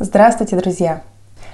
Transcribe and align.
Здравствуйте, 0.00 0.56
друзья! 0.56 1.02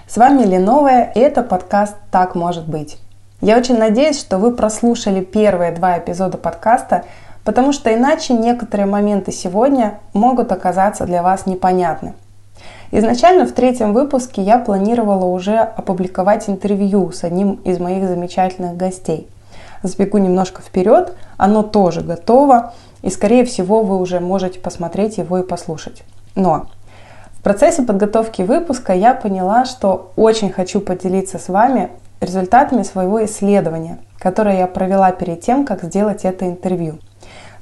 С 0.09 0.17
вами 0.17 0.45
Леновая, 0.45 1.13
и 1.15 1.21
это 1.21 1.43
подкаст 1.43 1.95
«Так 2.11 2.35
может 2.35 2.67
быть». 2.67 2.97
Я 3.43 3.59
очень 3.59 3.77
надеюсь, 3.77 4.19
что 4.19 4.39
вы 4.39 4.53
прослушали 4.53 5.23
первые 5.23 5.73
два 5.73 5.99
эпизода 5.99 6.39
подкаста, 6.39 7.05
потому 7.45 7.75
что 7.75 7.95
иначе 7.95 8.33
некоторые 8.33 8.87
моменты 8.87 9.31
сегодня 9.31 9.99
могут 10.15 10.53
оказаться 10.53 11.05
для 11.05 11.23
вас 11.23 11.45
непонятны. 11.45 12.15
Изначально 12.93 13.45
в 13.45 13.53
третьем 13.53 13.93
выпуске 13.93 14.41
я 14.41 14.59
планировала 14.59 15.27
уже 15.27 15.59
опубликовать 15.59 16.49
интервью 16.49 17.13
с 17.13 17.25
одним 17.25 17.57
из 17.65 17.79
моих 17.79 18.09
замечательных 18.09 18.75
гостей. 18.75 19.29
Сбегу 19.83 20.17
немножко 20.17 20.63
вперед, 20.63 21.15
оно 21.37 21.63
тоже 21.63 22.01
готово, 22.01 22.73
и 23.03 23.11
скорее 23.11 23.45
всего 23.45 23.83
вы 23.83 23.99
уже 23.99 24.19
можете 24.19 24.61
посмотреть 24.61 25.19
его 25.19 25.37
и 25.37 25.47
послушать. 25.47 26.05
Но 26.35 26.69
в 27.41 27.43
процессе 27.43 27.83
подготовки 27.83 28.43
выпуска 28.43 28.93
я 28.93 29.15
поняла, 29.15 29.65
что 29.65 30.13
очень 30.15 30.53
хочу 30.53 30.79
поделиться 30.79 31.39
с 31.39 31.49
вами 31.49 31.89
результатами 32.21 32.83
своего 32.83 33.25
исследования, 33.25 33.97
которое 34.19 34.59
я 34.59 34.67
провела 34.67 35.11
перед 35.13 35.41
тем, 35.41 35.65
как 35.65 35.83
сделать 35.83 36.27
это 36.27 36.47
интервью. 36.47 36.99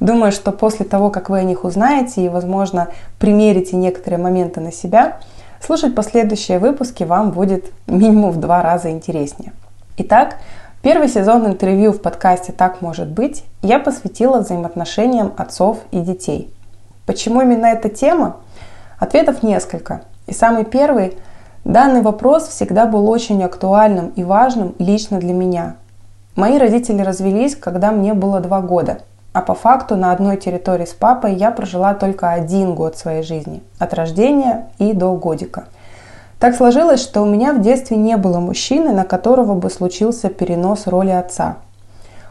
Думаю, 0.01 0.33
что 0.33 0.51
после 0.51 0.85
того, 0.85 1.11
как 1.11 1.31
вы 1.31 1.39
о 1.39 1.45
них 1.45 1.63
узнаете 1.63 2.25
и, 2.25 2.29
возможно, 2.29 2.89
примерите 3.21 3.77
некоторые 3.77 4.19
моменты 4.19 4.61
на 4.61 4.73
себя, 4.73 5.19
слушать 5.65 5.95
последующие 5.95 6.59
выпуски 6.59 7.05
вам 7.05 7.31
будет 7.31 7.67
минимум 7.87 8.33
в 8.33 8.41
два 8.41 8.65
раза 8.65 8.91
интереснее. 8.91 9.53
Итак, 9.97 10.39
первый 10.83 11.09
сезон 11.09 11.47
интервью 11.47 11.93
в 11.93 12.03
подкасте 12.03 12.51
«Так 12.51 12.83
может 12.83 13.07
быть» 13.07 13.45
я 13.63 13.79
посвятила 13.79 14.41
взаимоотношениям 14.41 15.35
отцов 15.37 15.79
и 15.93 16.01
детей. 16.01 16.53
Почему 17.07 17.43
именно 17.43 17.67
эта 17.67 17.89
тема? 17.89 18.39
Ответов 18.99 19.45
несколько. 19.45 20.03
И 20.27 20.33
самый 20.33 20.65
первый– 20.65 21.17
данный 21.65 22.03
вопрос 22.03 22.49
всегда 22.49 22.87
был 22.87 23.09
очень 23.09 23.43
актуальным 23.45 24.09
и 24.17 24.25
важным 24.25 24.75
лично 24.81 25.21
для 25.21 25.33
меня. 25.33 25.77
Мои 26.35 26.59
родители 26.59 27.03
развелись, 27.03 27.55
когда 27.55 27.93
мне 27.93 28.13
было 28.13 28.41
два 28.41 28.61
года, 28.61 28.99
а 29.33 29.41
по 29.41 29.55
факту 29.55 29.95
на 29.95 30.11
одной 30.11 30.37
территории 30.37 30.85
с 30.85 30.95
папой 30.95 31.35
я 31.37 31.53
прожила 31.53 31.95
только 31.95 32.33
один 32.33 32.75
год 32.75 32.97
своей 32.97 33.23
жизни, 33.23 33.63
от 33.79 33.95
рождения 33.95 34.69
и 34.79 34.93
до 34.93 35.15
годика. 35.15 35.67
Так 36.41 36.57
сложилось, 36.57 37.01
что 37.01 37.23
у 37.23 37.27
меня 37.27 37.53
в 37.53 37.61
детстве 37.61 37.97
не 37.97 38.17
было 38.17 38.41
мужчины, 38.41 38.93
на 38.93 39.05
которого 39.05 39.55
бы 39.55 39.71
случился 39.71 40.29
перенос 40.29 40.89
роли 40.89 41.11
отца. 41.11 41.59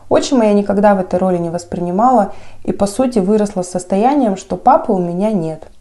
Отчима 0.09 0.45
я 0.45 0.53
никогда 0.53 0.95
в 0.95 0.99
этой 0.99 1.17
роли 1.17 1.37
не 1.37 1.49
воспринимала 1.49 2.33
и 2.65 2.73
по 2.73 2.87
сути 2.87 3.19
выросла 3.19 3.61
с 3.61 3.69
состоянием, 3.69 4.35
что 4.35 4.57
папы 4.57 4.91
у 4.91 4.99
меня 4.99 5.31
нет– 5.31 5.63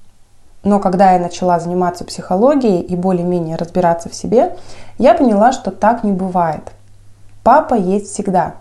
но 0.67 0.81
когда 0.81 1.12
я 1.12 1.20
начала 1.20 1.61
заниматься 1.61 2.05
психологией 2.05 2.81
и 2.81 2.97
более-менее 2.97 3.55
разбираться 3.55 4.09
в 4.09 4.17
себе, 4.17 4.56
я 4.98 5.14
поняла, 5.14 5.53
что 5.53 5.70
так 5.70 6.03
не 6.03 6.11
бывает. 6.11 6.72
Папа 7.45 7.75
есть 7.75 8.12
всегда. 8.12 8.55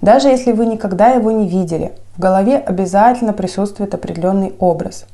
Даже 0.00 0.28
если 0.28 0.52
вы 0.52 0.64
никогда 0.64 1.08
его 1.08 1.32
не 1.32 1.48
видели, 1.48 1.92
в 2.16 2.20
голове 2.20 2.58
обязательно 2.58 3.32
присутствует 3.32 3.94
определенный 3.94 4.54
образ. 4.60 5.06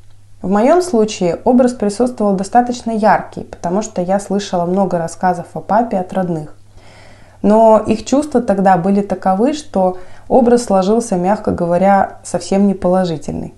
В 0.42 0.50
моем 0.50 0.82
случае 0.82 1.38
образ 1.44 1.72
присутствовал 1.72 2.34
достаточно 2.34 2.90
яркий, 2.90 3.44
потому 3.44 3.80
что 3.80 4.02
я 4.02 4.20
слышала 4.20 4.66
много 4.66 4.98
рассказов 4.98 5.46
о 5.54 5.60
папе 5.60 5.96
от 5.96 6.12
родных. 6.12 6.54
Но 7.40 7.82
их 7.86 8.04
чувства 8.04 8.42
тогда 8.42 8.76
были 8.76 9.00
таковы, 9.00 9.54
что 9.54 9.96
образ 10.28 10.64
сложился, 10.64 11.16
мягко 11.16 11.50
говоря, 11.50 12.18
совсем 12.24 12.66
не 12.66 12.74
положительный. 12.74 13.54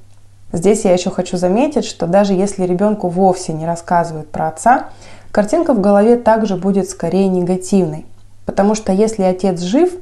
Здесь 0.52 0.84
я 0.84 0.92
еще 0.92 1.10
хочу 1.10 1.38
заметить, 1.38 1.86
что 1.86 2.06
даже 2.06 2.34
если 2.34 2.64
ребенку 2.64 3.08
вовсе 3.08 3.52
не 3.54 3.66
рассказывают 3.66 4.30
про 4.30 4.48
отца, 4.48 4.90
картинка 5.30 5.72
в 5.72 5.80
голове 5.80 6.16
также 6.16 6.56
будет 6.56 6.90
скорее 6.90 7.28
негативной. 7.28 8.06
Потому 8.44 8.74
что 8.74 8.92
если 8.92 9.22
отец 9.22 9.60
жив, 9.60 9.94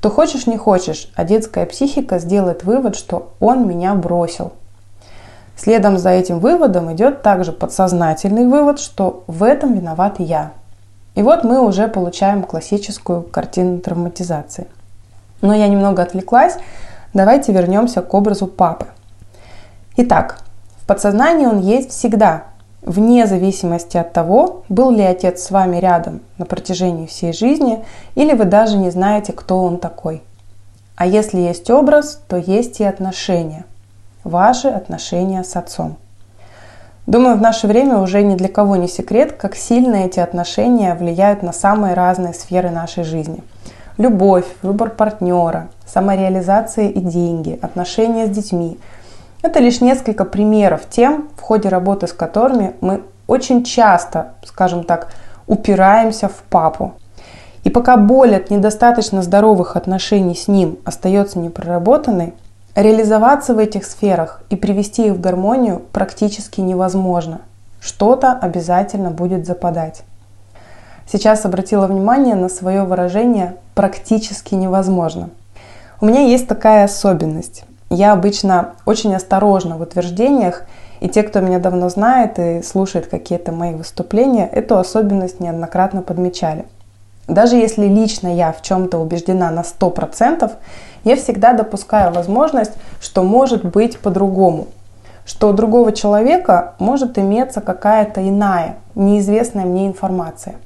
то 0.00 0.10
хочешь 0.10 0.46
не 0.46 0.58
хочешь, 0.58 1.10
а 1.16 1.24
детская 1.24 1.64
психика 1.64 2.18
сделает 2.18 2.64
вывод, 2.64 2.96
что 2.96 3.32
он 3.40 3.66
меня 3.66 3.94
бросил. 3.94 4.52
Следом 5.56 5.96
за 5.96 6.10
этим 6.10 6.40
выводом 6.40 6.92
идет 6.92 7.22
также 7.22 7.52
подсознательный 7.52 8.46
вывод, 8.46 8.80
что 8.80 9.24
в 9.26 9.42
этом 9.42 9.72
виноват 9.74 10.16
я. 10.18 10.52
И 11.14 11.22
вот 11.22 11.44
мы 11.44 11.64
уже 11.64 11.88
получаем 11.88 12.42
классическую 12.42 13.22
картину 13.22 13.78
травматизации. 13.78 14.66
Но 15.40 15.54
я 15.54 15.68
немного 15.68 16.02
отвлеклась. 16.02 16.58
Давайте 17.14 17.52
вернемся 17.52 18.02
к 18.02 18.12
образу 18.12 18.46
папы. 18.46 18.86
Итак, 19.96 20.40
в 20.82 20.86
подсознании 20.86 21.46
он 21.46 21.60
есть 21.60 21.90
всегда, 21.90 22.44
вне 22.82 23.28
зависимости 23.28 23.96
от 23.96 24.12
того, 24.12 24.64
был 24.68 24.90
ли 24.90 25.04
отец 25.04 25.44
с 25.44 25.52
вами 25.52 25.76
рядом 25.76 26.20
на 26.36 26.46
протяжении 26.46 27.06
всей 27.06 27.32
жизни, 27.32 27.84
или 28.16 28.34
вы 28.34 28.44
даже 28.44 28.76
не 28.76 28.90
знаете, 28.90 29.32
кто 29.32 29.62
он 29.62 29.78
такой. 29.78 30.22
А 30.96 31.06
если 31.06 31.38
есть 31.38 31.70
образ, 31.70 32.20
то 32.26 32.36
есть 32.36 32.80
и 32.80 32.84
отношения. 32.84 33.64
Ваши 34.24 34.66
отношения 34.66 35.44
с 35.44 35.54
отцом. 35.54 35.96
Думаю, 37.06 37.36
в 37.36 37.40
наше 37.40 37.68
время 37.68 37.98
уже 37.98 38.24
ни 38.24 38.34
для 38.34 38.48
кого 38.48 38.74
не 38.74 38.88
секрет, 38.88 39.32
как 39.32 39.54
сильно 39.54 39.96
эти 39.96 40.18
отношения 40.18 40.96
влияют 40.96 41.44
на 41.44 41.52
самые 41.52 41.94
разные 41.94 42.34
сферы 42.34 42.70
нашей 42.70 43.04
жизни. 43.04 43.44
Любовь, 43.96 44.46
выбор 44.62 44.90
партнера, 44.90 45.68
самореализация 45.86 46.88
и 46.88 46.98
деньги, 46.98 47.56
отношения 47.62 48.26
с 48.26 48.30
детьми– 48.30 48.76
это 49.44 49.60
лишь 49.60 49.82
несколько 49.82 50.24
примеров 50.24 50.88
тем, 50.88 51.28
в 51.36 51.42
ходе 51.42 51.68
работы 51.68 52.06
с 52.06 52.14
которыми 52.14 52.74
мы 52.80 53.02
очень 53.26 53.62
часто, 53.62 54.32
скажем 54.42 54.84
так, 54.84 55.12
упираемся 55.46 56.28
в 56.28 56.42
папу. 56.48 56.94
И 57.62 57.68
пока 57.68 57.98
боль 57.98 58.36
от 58.36 58.50
недостаточно 58.50 59.22
здоровых 59.22 59.76
отношений 59.76 60.34
с 60.34 60.48
ним 60.48 60.78
остается 60.86 61.38
непроработанной, 61.38 62.32
реализоваться 62.74 63.54
в 63.54 63.58
этих 63.58 63.84
сферах 63.84 64.42
и 64.48 64.56
привести 64.56 65.08
их 65.08 65.12
в 65.12 65.20
гармонию 65.20 65.82
практически 65.92 66.62
невозможно. 66.62 67.42
Что-то 67.80 68.32
обязательно 68.32 69.10
будет 69.10 69.44
западать. 69.44 70.04
Сейчас 71.06 71.44
обратила 71.44 71.86
внимание 71.86 72.34
на 72.34 72.48
свое 72.48 72.84
выражение 72.84 73.56
«практически 73.74 74.54
невозможно». 74.54 75.28
У 76.00 76.06
меня 76.06 76.22
есть 76.22 76.48
такая 76.48 76.84
особенность. 76.84 77.64
Я 77.94 78.12
обычно 78.12 78.72
очень 78.86 79.14
осторожна 79.14 79.76
в 79.76 79.80
утверждениях, 79.80 80.64
и 80.98 81.08
те, 81.08 81.22
кто 81.22 81.38
меня 81.38 81.60
давно 81.60 81.88
знает 81.88 82.40
и 82.40 82.60
слушает 82.60 83.06
какие-то 83.06 83.52
мои 83.52 83.72
выступления, 83.72 84.48
эту 84.48 84.78
особенность 84.78 85.38
неоднократно 85.38 86.02
подмечали. 86.02 86.64
Даже 87.28 87.54
если 87.54 87.86
лично 87.86 88.34
я 88.34 88.50
в 88.50 88.62
чем-то 88.62 88.98
убеждена 88.98 89.52
на 89.52 89.60
100%, 89.60 90.50
я 91.04 91.16
всегда 91.16 91.52
допускаю 91.52 92.12
возможность, 92.12 92.72
что 93.00 93.22
может 93.22 93.64
быть 93.64 94.00
по-другому, 94.00 94.66
что 95.24 95.50
у 95.50 95.52
другого 95.52 95.92
человека 95.92 96.74
может 96.80 97.16
иметься 97.16 97.60
какая-то 97.60 98.28
иная, 98.28 98.74
неизвестная 98.96 99.66
мне 99.66 99.86
информация. 99.86 100.56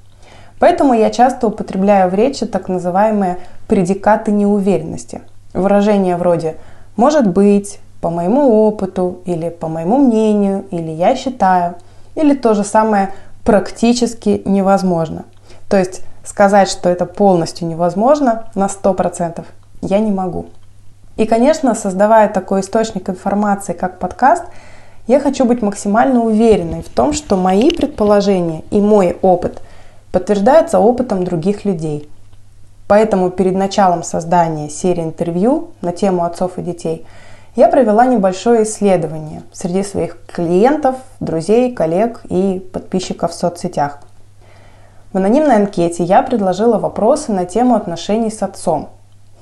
Поэтому 0.58 0.94
я 0.94 1.10
часто 1.10 1.48
употребляю 1.48 2.10
в 2.10 2.14
речи 2.14 2.46
так 2.46 2.68
называемые 2.68 3.36
предикаты 3.68 4.32
неуверенности. 4.32 5.20
Выражения 5.52 6.16
вроде 6.16 6.56
может 6.98 7.28
быть, 7.28 7.78
по 8.00 8.10
моему 8.10 8.66
опыту, 8.66 9.20
или 9.24 9.48
по 9.50 9.68
моему 9.68 9.98
мнению, 9.98 10.66
или 10.72 10.90
я 10.90 11.14
считаю, 11.14 11.76
или 12.16 12.34
то 12.34 12.54
же 12.54 12.64
самое 12.64 13.14
практически 13.44 14.42
невозможно. 14.44 15.24
То 15.68 15.78
есть 15.78 16.02
сказать, 16.24 16.68
что 16.68 16.88
это 16.88 17.06
полностью 17.06 17.68
невозможно 17.68 18.46
на 18.56 18.66
100% 18.66 19.44
я 19.80 20.00
не 20.00 20.10
могу. 20.10 20.46
И, 21.16 21.24
конечно, 21.24 21.76
создавая 21.76 22.28
такой 22.28 22.60
источник 22.60 23.08
информации, 23.08 23.74
как 23.74 24.00
подкаст, 24.00 24.44
я 25.06 25.20
хочу 25.20 25.44
быть 25.44 25.62
максимально 25.62 26.20
уверенной 26.24 26.82
в 26.82 26.88
том, 26.88 27.12
что 27.12 27.36
мои 27.36 27.70
предположения 27.70 28.64
и 28.72 28.80
мой 28.80 29.16
опыт 29.22 29.62
подтверждаются 30.10 30.80
опытом 30.80 31.22
других 31.22 31.64
людей– 31.64 32.08
Поэтому 32.88 33.30
перед 33.30 33.54
началом 33.54 34.02
создания 34.02 34.70
серии 34.70 35.04
интервью 35.04 35.68
на 35.82 35.92
тему 35.92 36.24
отцов 36.24 36.56
и 36.56 36.62
детей 36.62 37.06
я 37.54 37.68
провела 37.68 38.06
небольшое 38.06 38.62
исследование 38.62 39.42
среди 39.52 39.82
своих 39.82 40.16
клиентов, 40.26 40.96
друзей, 41.20 41.74
коллег 41.74 42.22
и 42.30 42.66
подписчиков 42.72 43.32
в 43.32 43.34
соцсетях. 43.34 43.98
В 45.12 45.18
анонимной 45.18 45.56
анкете 45.56 46.02
я 46.02 46.22
предложила 46.22 46.78
вопросы 46.78 47.30
на 47.30 47.44
тему 47.44 47.74
отношений 47.74 48.30
с 48.30 48.42
отцом 48.42 48.88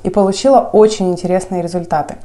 и 0.03 0.11
получила 0.11 0.59
очень 0.73 1.13
интересные 1.13 1.63
результаты. 1.63 2.17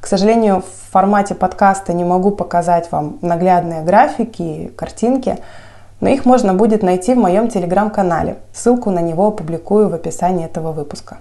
К 0.00 0.06
сожалению, 0.06 0.62
в 0.62 0.92
формате 0.92 1.34
подкаста 1.34 1.92
не 1.92 2.04
могу 2.04 2.30
показать 2.30 2.92
вам 2.92 3.18
наглядные 3.22 3.82
графики, 3.82 4.72
картинки– 4.76 5.38
но 6.00 6.08
их 6.08 6.24
можно 6.24 6.54
будет 6.54 6.82
найти 6.82 7.14
в 7.14 7.18
моем 7.18 7.48
телеграм-канале. 7.48 8.38
Ссылку 8.52 8.90
на 8.90 9.00
него 9.00 9.28
опубликую 9.28 9.88
в 9.88 9.94
описании 9.94 10.46
этого 10.46 10.72
выпуска. 10.72 11.18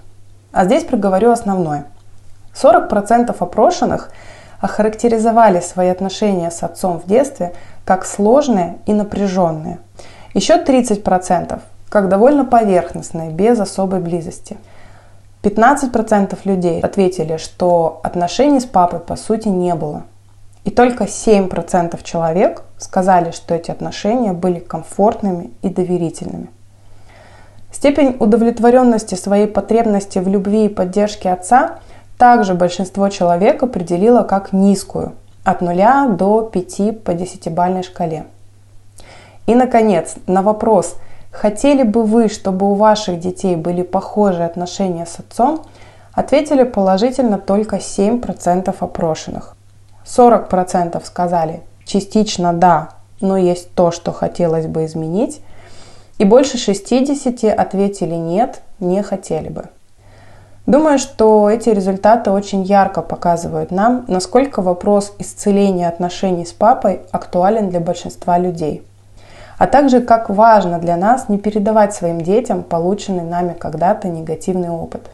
А 0.51 0.65
здесь 0.65 0.83
проговорю 0.83 1.31
основное. 1.31 1.85
40% 2.55 3.35
опрошенных 3.37 4.11
охарактеризовали 4.59 5.59
свои 5.59 5.89
отношения 5.89 6.51
с 6.51 6.63
отцом 6.63 6.99
в 6.99 7.07
детстве 7.07 7.53
как 7.85 8.05
сложные 8.05 8.77
и 8.85 8.93
напряженные. 8.93 9.79
Еще 10.33 10.57
30% 10.57 11.59
как 11.89 12.07
довольно 12.07 12.45
поверхностные, 12.45 13.31
без 13.31 13.59
особой 13.59 13.99
близости. 13.99 14.57
15% 15.41 16.37
людей 16.43 16.79
ответили, 16.81 17.37
что 17.37 17.99
отношений 18.03 18.59
с 18.59 18.65
папой 18.65 18.99
по 18.99 19.15
сути 19.15 19.47
не 19.47 19.73
было. 19.73 20.03
И 20.69 20.71
только 20.71 21.05
7% 21.05 21.99
человек 22.03 22.61
сказали, 22.77 23.31
что 23.31 23.55
эти 23.55 23.71
отношения 23.71 24.33
были 24.33 24.59
комфортными 24.59 25.49
и 25.63 25.69
доверительными. 25.69 26.51
Степень 27.71 28.15
удовлетворенности 28.19 29.15
своей 29.15 29.47
потребности 29.47 30.19
в 30.19 30.27
любви 30.27 30.65
и 30.65 30.69
поддержке 30.69 31.31
отца 31.31 31.79
также 32.19 32.53
большинство 32.53 33.09
человек 33.09 33.63
определило 33.63 34.21
как 34.21 34.53
низкую, 34.53 35.13
от 35.43 35.61
0 35.61 36.15
до 36.15 36.43
5 36.43 37.03
по 37.03 37.15
10-бальной 37.15 37.81
шкале. 37.81 38.27
И, 39.47 39.55
наконец, 39.55 40.17
на 40.27 40.43
вопрос, 40.43 40.97
хотели 41.31 41.81
бы 41.81 42.03
вы, 42.03 42.29
чтобы 42.29 42.69
у 42.69 42.75
ваших 42.75 43.19
детей 43.19 43.55
были 43.55 43.81
похожие 43.81 44.45
отношения 44.45 45.07
с 45.07 45.17
отцом, 45.17 45.63
ответили 46.13 46.61
положительно 46.61 47.39
только 47.39 47.77
7% 47.77 48.75
опрошенных. 48.79 49.55
40% 50.15 51.03
сказали 51.05 51.61
частично 51.85 52.53
да, 52.53 52.89
но 53.21 53.37
есть 53.37 53.73
то, 53.73 53.91
что 53.91 54.11
хотелось 54.11 54.67
бы 54.67 54.85
изменить. 54.85 55.41
И 56.17 56.25
больше 56.25 56.57
60 56.57 57.45
ответили 57.57 58.15
нет, 58.15 58.61
не 58.79 59.01
хотели 59.03 59.49
бы. 59.49 59.65
Думаю, 60.65 60.99
что 60.99 61.49
эти 61.49 61.69
результаты 61.69 62.29
очень 62.29 62.61
ярко 62.61 63.01
показывают 63.01 63.71
нам, 63.71 64.05
насколько 64.07 64.61
вопрос 64.61 65.13
исцеления 65.17 65.87
отношений 65.87 66.45
с 66.45 66.51
папой 66.51 67.01
актуален 67.11 67.69
для 67.69 67.79
большинства 67.79 68.37
людей. 68.37 68.83
А 69.57 69.67
также 69.67 70.01
как 70.01 70.29
важно 70.29 70.77
для 70.79 70.95
нас 70.95 71.27
не 71.27 71.37
передавать 71.37 71.93
своим 71.93 72.21
детям 72.21 72.63
полученный 72.63 73.23
нами 73.23 73.53
когда-то 73.53 74.07
негативный 74.09 74.69
опыт. 74.69 75.09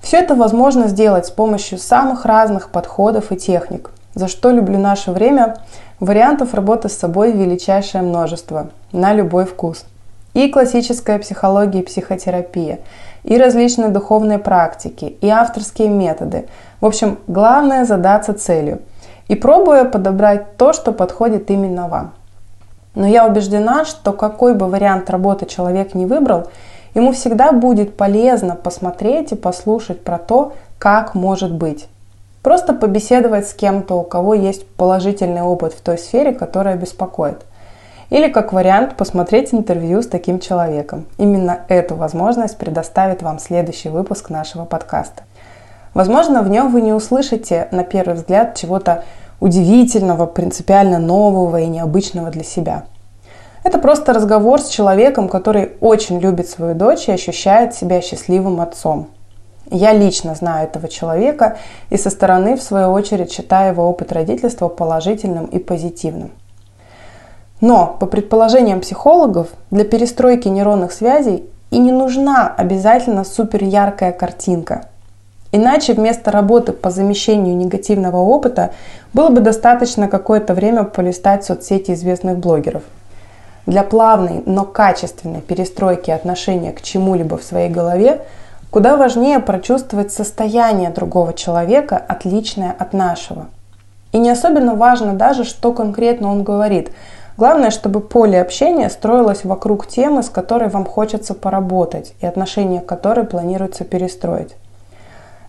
Все 0.00 0.18
это 0.18 0.34
возможно 0.34 0.88
сделать 0.88 1.26
с 1.26 1.30
помощью 1.30 1.78
самых 1.78 2.24
разных 2.24 2.70
подходов 2.70 3.32
и 3.32 3.36
техник, 3.36 3.90
за 4.14 4.28
что 4.28 4.50
люблю 4.50 4.78
наше 4.78 5.12
время. 5.12 5.58
Вариантов 6.00 6.54
работы 6.54 6.88
с 6.88 6.96
собой 6.96 7.32
величайшее 7.32 8.02
множество, 8.02 8.70
на 8.92 9.12
любой 9.12 9.44
вкус. 9.44 9.84
И 10.32 10.48
классическая 10.48 11.18
психология 11.18 11.80
и 11.80 11.84
психотерапия, 11.84 12.78
и 13.24 13.36
различные 13.36 13.90
духовные 13.90 14.38
практики, 14.38 15.16
и 15.20 15.28
авторские 15.28 15.88
методы. 15.88 16.46
В 16.80 16.86
общем, 16.86 17.18
главное 17.26 17.84
задаться 17.84 18.32
целью 18.32 18.80
и 19.28 19.34
пробуя 19.34 19.84
подобрать 19.84 20.56
то, 20.56 20.72
что 20.72 20.92
подходит 20.92 21.50
именно 21.50 21.88
вам. 21.88 22.12
Но 22.94 23.06
я 23.06 23.26
убеждена, 23.26 23.84
что 23.84 24.12
какой 24.12 24.54
бы 24.54 24.66
вариант 24.66 25.10
работы 25.10 25.46
человек 25.46 25.94
не 25.94 26.06
выбрал, 26.06 26.48
ему 26.94 27.12
всегда 27.12 27.52
будет 27.52 27.96
полезно 27.96 28.56
посмотреть 28.56 29.32
и 29.32 29.36
послушать 29.36 30.02
про 30.02 30.18
то, 30.18 30.54
как 30.78 31.14
может 31.14 31.52
быть. 31.52 31.88
Просто 32.42 32.72
побеседовать 32.72 33.48
с 33.48 33.52
кем-то, 33.52 33.96
у 33.96 34.02
кого 34.02 34.34
есть 34.34 34.66
положительный 34.66 35.42
опыт 35.42 35.74
в 35.74 35.80
той 35.82 35.98
сфере, 35.98 36.32
которая 36.32 36.76
беспокоит. 36.76 37.42
Или 38.08 38.28
как 38.30 38.52
вариант 38.52 38.96
посмотреть 38.96 39.54
интервью 39.54 40.02
с 40.02 40.06
таким 40.06 40.40
человеком. 40.40 41.06
Именно 41.18 41.60
эту 41.68 41.94
возможность 41.94 42.56
предоставит 42.56 43.22
вам 43.22 43.38
следующий 43.38 43.88
выпуск 43.88 44.30
нашего 44.30 44.64
подкаста. 44.64 45.22
Возможно, 45.94 46.42
в 46.42 46.48
нем 46.48 46.72
вы 46.72 46.80
не 46.80 46.92
услышите 46.92 47.68
на 47.72 47.84
первый 47.84 48.14
взгляд 48.14 48.56
чего-то 48.56 49.04
удивительного, 49.38 50.26
принципиально 50.26 50.98
нового 50.98 51.60
и 51.60 51.66
необычного 51.66 52.30
для 52.30 52.44
себя. 52.44 52.84
Это 53.62 53.78
просто 53.78 54.12
разговор 54.12 54.60
с 54.60 54.68
человеком, 54.68 55.28
который 55.28 55.72
очень 55.80 56.18
любит 56.18 56.48
свою 56.48 56.74
дочь 56.74 57.08
и 57.08 57.12
ощущает 57.12 57.74
себя 57.74 58.00
счастливым 58.00 58.60
отцом. 58.60 59.08
Я 59.70 59.92
лично 59.92 60.34
знаю 60.34 60.66
этого 60.66 60.88
человека 60.88 61.58
и 61.90 61.96
со 61.96 62.10
стороны, 62.10 62.56
в 62.56 62.62
свою 62.62 62.90
очередь, 62.90 63.32
считаю 63.32 63.72
его 63.72 63.88
опыт 63.88 64.12
родительства 64.12 64.68
положительным 64.68 65.44
и 65.44 65.58
позитивным. 65.58 66.30
Но, 67.60 67.96
по 68.00 68.06
предположениям 68.06 68.80
психологов, 68.80 69.48
для 69.70 69.84
перестройки 69.84 70.48
нейронных 70.48 70.92
связей 70.92 71.44
и 71.70 71.78
не 71.78 71.92
нужна 71.92 72.52
обязательно 72.56 73.22
супер 73.22 73.62
яркая 73.62 74.12
картинка. 74.12 74.86
Иначе 75.52 75.92
вместо 75.92 76.30
работы 76.30 76.72
по 76.72 76.90
замещению 76.90 77.56
негативного 77.56 78.16
опыта 78.16 78.72
было 79.12 79.28
бы 79.28 79.40
достаточно 79.40 80.08
какое-то 80.08 80.54
время 80.54 80.84
полистать 80.84 81.44
соцсети 81.44 81.92
известных 81.92 82.38
блогеров. 82.38 82.82
Для 83.70 83.84
плавной, 83.84 84.42
но 84.46 84.64
качественной 84.64 85.40
перестройки 85.40 86.10
отношения 86.10 86.72
к 86.72 86.82
чему-либо 86.82 87.38
в 87.38 87.44
своей 87.44 87.70
голове 87.70 88.20
куда 88.70 88.96
важнее 88.96 89.38
прочувствовать 89.38 90.12
состояние 90.12 90.90
другого 90.90 91.32
человека, 91.34 91.96
отличное 91.96 92.74
от 92.76 92.92
нашего. 92.92 93.46
И 94.10 94.18
не 94.18 94.30
особенно 94.30 94.74
важно 94.74 95.14
даже, 95.14 95.44
что 95.44 95.72
конкретно 95.72 96.30
он 96.30 96.42
говорит– 96.42 96.90
Главное, 97.40 97.70
чтобы 97.70 98.00
поле 98.00 98.38
общения 98.38 98.90
строилось 98.90 99.44
вокруг 99.44 99.86
темы, 99.86 100.22
с 100.22 100.28
которой 100.28 100.68
вам 100.68 100.84
хочется 100.84 101.32
поработать 101.32 102.12
и 102.20 102.26
отношения 102.26 102.80
к 102.80 102.86
которой 102.86 103.24
планируется 103.24 103.84
перестроить. 103.84 104.54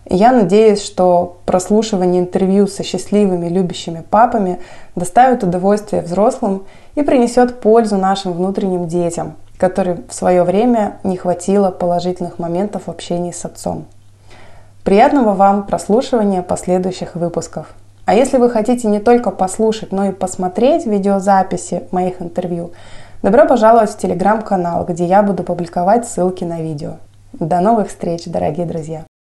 Я 0.08 0.32
надеюсь, 0.32 0.82
что 0.82 1.38
прослушивание 1.46 2.20
интервью 2.20 2.66
со 2.66 2.82
счастливыми, 2.82 3.48
любящими 3.48 4.02
папами 4.08 4.58
доставит 4.96 5.44
удовольствие 5.44 6.02
взрослым 6.02 6.64
и 6.94 7.02
принесет 7.02 7.60
пользу 7.60 7.96
нашим 7.96 8.32
внутренним 8.32 8.88
детям, 8.88 9.34
которым 9.58 10.04
в 10.08 10.14
свое 10.14 10.42
время 10.42 10.98
не 11.04 11.16
хватило 11.16 11.70
положительных 11.70 12.38
моментов 12.38 12.82
в 12.86 12.90
общении 12.90 13.30
с 13.30 13.44
отцом. 13.44 13.84
Приятного 14.84 15.34
вам 15.34 15.64
прослушивания 15.66 16.42
последующих 16.42 17.14
выпусков. 17.14 17.68
А 18.04 18.14
если 18.14 18.38
вы 18.38 18.50
хотите 18.50 18.88
не 18.88 18.98
только 18.98 19.30
послушать, 19.30 19.92
но 19.92 20.06
и 20.06 20.12
посмотреть 20.12 20.86
видеозаписи 20.86 21.84
моих 21.92 22.20
интервью, 22.20 22.72
добро 23.22 23.46
пожаловать 23.46 23.90
в 23.90 23.98
телеграм-канал, 23.98 24.84
где 24.84 25.04
я 25.04 25.22
буду 25.22 25.44
публиковать 25.44 26.08
ссылки 26.08 26.42
на 26.42 26.60
видео. 26.60 26.94
До 27.32 27.60
новых 27.60 27.88
встреч, 27.88 28.24
дорогие 28.26 28.66
друзья! 28.66 29.11